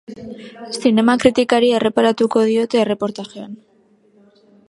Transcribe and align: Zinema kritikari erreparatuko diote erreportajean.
Zinema 0.85 1.15
kritikari 1.23 1.69
erreparatuko 1.81 2.43
diote 2.53 2.81
erreportajean. 2.87 3.55